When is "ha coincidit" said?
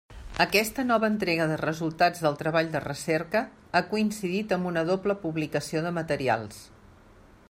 3.77-4.57